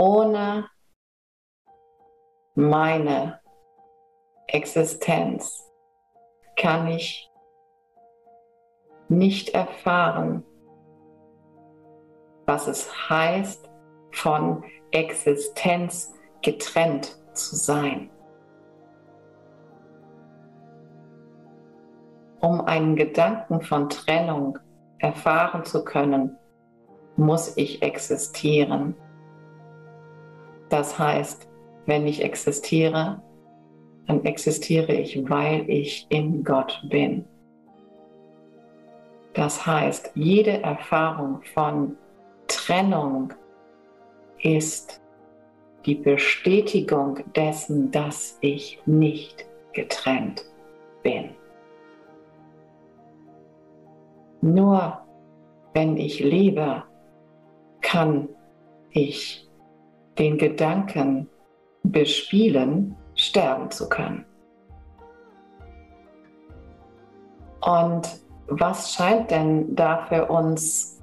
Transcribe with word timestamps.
ohne 0.00 0.66
meine 2.54 3.38
Existenz 4.46 5.70
kann 6.56 6.88
ich 6.88 7.30
nicht 9.08 9.50
erfahren, 9.50 10.42
was 12.46 12.66
es 12.66 13.10
heißt, 13.10 13.70
von 14.12 14.64
Existenz 14.90 16.14
getrennt 16.40 17.18
zu 17.34 17.56
sein. 17.56 18.10
Um 22.40 22.62
einen 22.62 22.96
Gedanken 22.96 23.60
von 23.60 23.90
Trennung 23.90 24.58
erfahren 24.98 25.62
zu 25.66 25.84
können, 25.84 26.38
muss 27.16 27.54
ich 27.58 27.82
existieren. 27.82 28.94
Das 30.70 30.98
heißt, 30.98 31.48
wenn 31.86 32.06
ich 32.06 32.22
existiere, 32.24 33.22
dann 34.06 34.24
existiere 34.24 34.92
ich, 34.92 35.28
weil 35.28 35.68
ich 35.68 36.06
in 36.08 36.42
Gott 36.42 36.82
bin. 36.88 37.24
Das 39.34 39.66
heißt, 39.66 40.12
jede 40.14 40.62
Erfahrung 40.62 41.42
von 41.54 41.96
Trennung 42.46 43.32
ist 44.38 45.00
die 45.86 45.94
Bestätigung 45.94 47.20
dessen, 47.34 47.90
dass 47.90 48.38
ich 48.40 48.80
nicht 48.86 49.46
getrennt 49.72 50.44
bin. 51.02 51.30
Nur 54.40 54.98
wenn 55.74 55.96
ich 55.96 56.20
lebe, 56.20 56.84
kann 57.80 58.28
ich 58.90 59.49
den 60.20 60.36
Gedanken 60.36 61.28
bespielen, 61.82 62.94
sterben 63.14 63.70
zu 63.70 63.88
können. 63.88 64.26
Und 67.62 68.20
was 68.48 68.92
scheint 68.92 69.30
denn 69.30 69.74
da 69.74 70.04
für 70.08 70.26
uns 70.26 71.00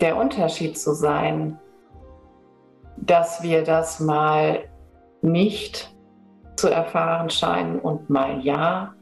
der 0.00 0.16
Unterschied 0.16 0.78
zu 0.78 0.92
sein, 0.92 1.58
dass 2.98 3.42
wir 3.42 3.64
das 3.64 3.98
mal 3.98 4.64
nicht 5.22 5.94
zu 6.56 6.68
erfahren 6.68 7.30
scheinen 7.30 7.78
und 7.78 8.10
mal 8.10 8.40
ja? 8.44 8.94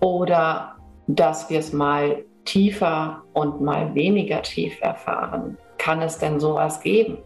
Oder 0.00 0.76
dass 1.06 1.48
wir 1.48 1.60
es 1.60 1.72
mal 1.72 2.24
tiefer 2.44 3.22
und 3.32 3.62
mal 3.62 3.94
weniger 3.94 4.42
tief 4.42 4.78
erfahren? 4.82 5.56
Kann 5.78 6.02
es 6.02 6.18
denn 6.18 6.40
sowas 6.40 6.80
geben? 6.80 7.18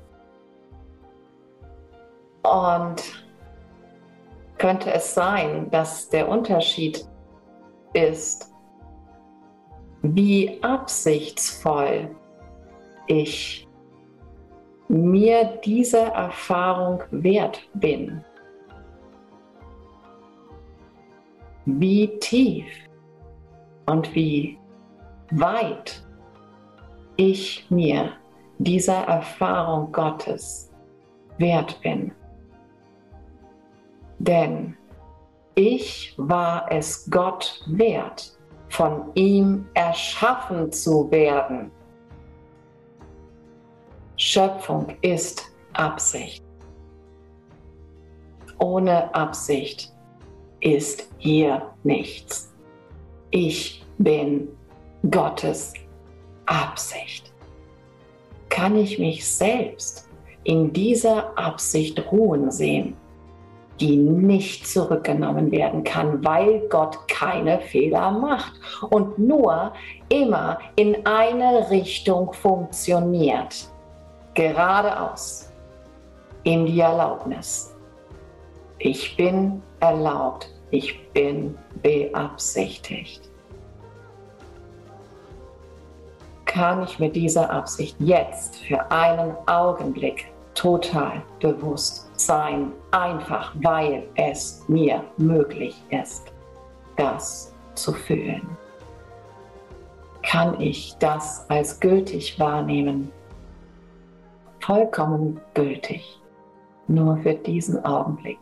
Und 2.43 3.03
könnte 4.59 4.93
es 4.93 5.15
sein, 5.15 5.71
dass 5.71 6.09
der 6.09 6.29
Unterschied 6.29 7.07
ist, 7.95 8.53
wie 10.03 10.63
absichtsvoll 10.63 12.15
ich 13.07 13.69
mir 14.89 15.59
diese 15.65 15.99
Erfahrung 16.01 17.03
wert 17.11 17.61
bin. 17.75 18.25
Wie 21.65 22.19
tief 22.19 22.67
und 23.87 24.15
wie 24.15 24.59
weit 25.31 26.03
ich 27.17 27.67
mir 27.71 28.13
dieser 28.59 29.05
Erfahrung 29.05 29.93
Gottes 29.93 30.71
wert 31.39 31.81
bin. 31.83 32.13
Denn 34.23 34.77
ich 35.57 36.15
war 36.17 36.71
es 36.71 37.11
Gott 37.11 37.61
wert, 37.67 38.39
von 38.69 39.11
ihm 39.15 39.67
erschaffen 39.75 40.71
zu 40.71 41.11
werden. 41.11 41.73
Schöpfung 44.17 44.95
ist 45.01 45.43
Absicht. 45.73 46.45
Ohne 48.61 49.13
Absicht 49.13 49.93
ist 50.61 51.11
hier 51.19 51.73
nichts. 51.83 52.55
Ich 53.33 53.85
bin 53.99 54.47
Gottes 55.11 55.75
Absicht. 56.47 57.35
Kann 58.51 58.77
ich 58.77 59.01
mich 59.01 59.27
selbst 59.27 60.09
in 60.45 60.73
dieser 60.73 61.37
Absicht 61.37 62.13
ruhen 62.13 62.53
sehen? 62.53 62.97
Die 63.83 63.97
nicht 63.97 64.69
zurückgenommen 64.69 65.51
werden 65.51 65.83
kann, 65.83 66.25
weil 66.25 66.61
Gott 66.69 67.09
keine 67.09 67.61
Fehler 67.61 68.13
macht 68.13 68.53
und 68.91 69.19
nur 69.19 69.73
immer 70.09 70.61
in 70.77 71.05
eine 71.05 71.69
Richtung 71.69 72.33
funktioniert. 72.33 73.69
Geradeaus 74.35 75.53
in 76.45 76.65
die 76.65 76.79
Erlaubnis. 76.79 77.75
Ich 78.79 79.17
bin 79.17 79.61
erlaubt, 79.81 80.49
ich 80.71 81.11
bin 81.13 81.59
beabsichtigt. 81.83 83.29
Kann 86.45 86.85
ich 86.85 87.01
mit 87.01 87.17
dieser 87.17 87.51
Absicht 87.51 87.97
jetzt 87.99 88.59
für 88.59 88.93
einen 88.93 89.35
Augenblick 89.47 90.27
total 90.55 91.23
bewusst 91.41 92.02
sein, 92.15 92.73
einfach 92.91 93.55
weil 93.63 94.09
es 94.15 94.65
mir 94.69 95.05
möglich 95.17 95.83
ist, 95.91 96.33
das 96.97 97.55
zu 97.75 97.93
fühlen. 97.93 98.57
Kann 100.23 100.61
ich 100.61 100.97
das 100.99 101.49
als 101.51 101.81
gültig 101.81 102.39
wahrnehmen? 102.39 103.11
Vollkommen 104.61 105.41
gültig, 105.55 106.21
nur 106.87 107.17
für 107.19 107.35
diesen 107.35 107.85
Augenblick, 107.85 108.39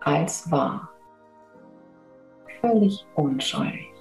als 0.00 0.48
wahr, 0.50 0.88
völlig 2.60 3.04
unschuldig, 3.16 3.92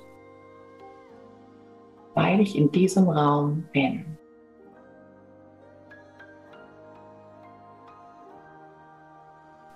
weil 2.14 2.40
ich 2.42 2.56
in 2.56 2.72
diesem 2.72 3.10
Raum 3.10 3.68
bin. 3.74 4.18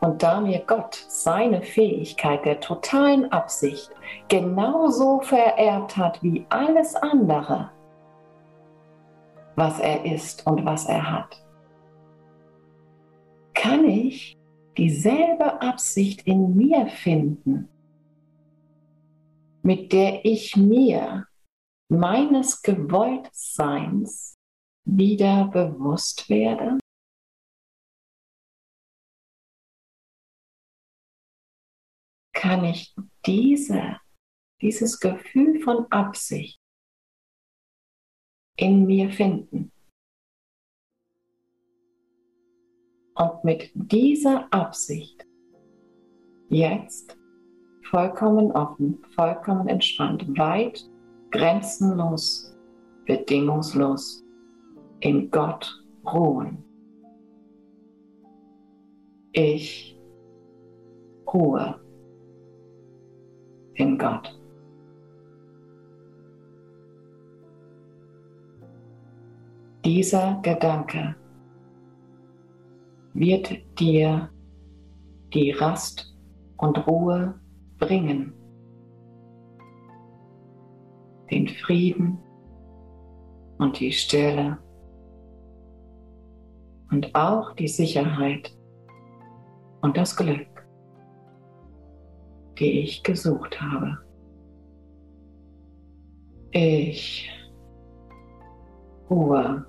Und 0.02 0.24
da 0.24 0.40
mir 0.40 0.60
Gott 0.66 0.96
seine 1.08 1.62
Fähigkeit 1.62 2.46
der 2.46 2.60
totalen 2.60 3.32
Absicht 3.32 3.92
genauso 4.30 5.20
vererbt 5.22 5.98
hat 5.98 6.24
wie 6.24 6.46
alles 6.50 6.96
andere, 6.96 7.72
was 9.56 9.80
er 9.80 10.06
ist 10.06 10.48
und 10.48 10.66
was 10.66 10.86
er 10.86 11.12
hat, 11.12 11.44
kann 13.54 13.84
ich 13.84 14.38
dieselbe 14.78 15.62
Absicht 15.62 16.26
in 16.26 16.56
mir 16.56 16.88
finden, 16.88 17.68
mit 19.62 19.92
der 19.92 20.24
ich 20.24 20.56
mir 20.56 21.26
meines 21.90 22.62
Gewolltseins 22.62 24.36
wieder 24.86 25.50
bewusst 25.50 26.30
werde? 26.30 26.80
Kann 32.40 32.64
ich 32.64 32.96
diese, 33.26 33.98
dieses 34.62 34.98
Gefühl 35.02 35.60
von 35.60 35.86
Absicht 35.90 36.58
in 38.56 38.86
mir 38.86 39.10
finden. 39.12 39.74
Und 43.16 43.44
mit 43.44 43.72
dieser 43.74 44.48
Absicht 44.54 45.28
jetzt 46.48 47.18
vollkommen 47.90 48.54
offen, 48.54 49.04
vollkommen 49.16 49.68
entspannt, 49.68 50.26
weit, 50.38 50.90
grenzenlos, 51.32 52.58
bedingungslos 53.06 54.24
in 55.02 55.30
Gott 55.30 55.84
ruhen. 56.06 56.64
Ich 59.34 60.00
ruhe 61.34 61.82
in 63.80 63.98
Gott. 63.98 64.38
Dieser 69.86 70.40
Gedanke 70.42 71.16
wird 73.14 73.80
dir 73.80 74.30
die 75.34 75.52
Rast 75.52 76.14
und 76.58 76.86
Ruhe 76.86 77.40
bringen, 77.78 78.34
den 81.32 81.48
Frieden 81.48 82.20
und 83.60 83.80
die 83.80 83.94
Stille 83.94 84.58
und 86.92 87.16
auch 87.16 87.54
die 87.56 87.68
Sicherheit 87.68 88.52
und 89.82 89.96
das 89.96 90.16
Glück, 90.18 90.59
die 92.60 92.82
ich 92.82 93.04
gesucht 93.04 93.60
habe. 93.62 93.98
Ich 96.52 97.30
ruhe 99.10 99.66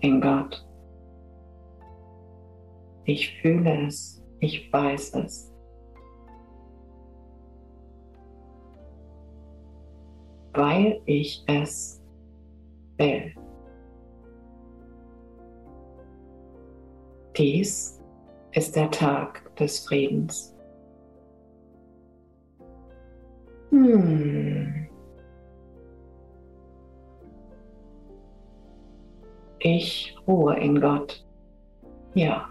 in 0.00 0.20
Gott. 0.20 0.66
Ich 3.04 3.40
fühle 3.40 3.86
es, 3.86 4.24
ich 4.40 4.72
weiß 4.72 5.14
es. 5.16 5.52
Weil 10.54 11.00
ich 11.06 11.44
es 11.46 12.02
will. 12.96 13.34
Dies 17.36 18.00
ist 18.52 18.74
der 18.74 18.90
Tag 18.90 19.54
des 19.56 19.86
Friedens. 19.86 20.56
Hmm. 23.70 24.86
Ich 29.60 30.16
ruhe 30.26 30.56
in 30.56 30.80
Gott. 30.80 31.24
Ja. 32.14 32.48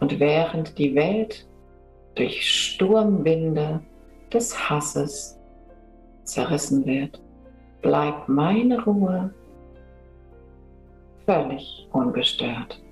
Und 0.00 0.18
während 0.18 0.76
die 0.78 0.94
Welt 0.94 1.46
durch 2.14 2.42
Sturmwinde 2.42 3.80
des 4.32 4.68
Hasses 4.68 5.38
zerrissen 6.24 6.84
wird, 6.84 7.20
bleibt 7.82 8.28
meine 8.28 8.82
Ruhe 8.84 9.32
völlig 11.24 11.88
ungestört. 11.92 12.82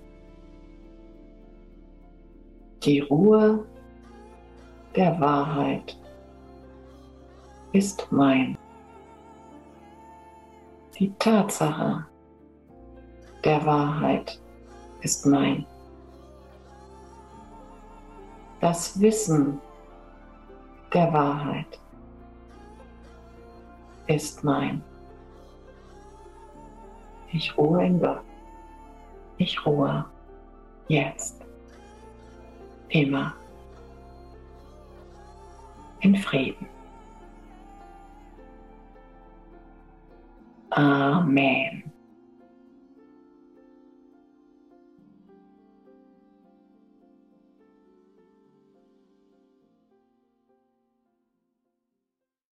Die 2.85 3.01
Ruhe 3.01 3.65
der 4.95 5.19
Wahrheit 5.21 5.99
ist 7.73 8.11
mein. 8.11 8.57
Die 10.99 11.13
Tatsache 11.19 12.07
der 13.45 13.65
Wahrheit 13.65 14.41
ist 15.01 15.27
mein. 15.27 15.65
Das 18.61 19.01
Wissen 19.01 19.61
der 20.93 21.13
Wahrheit 21.13 21.79
ist 24.09 24.43
mein. 24.43 24.83
Ich 27.31 27.57
ruhe 27.57 27.85
in 27.85 28.01
Gott. 28.01 28.23
Ich 29.37 29.65
ruhe 29.65 30.05
jetzt. 30.89 31.45
Immer 32.89 33.35
in 36.01 36.17
Frieden. 36.17 36.67
Amen. 40.79 41.88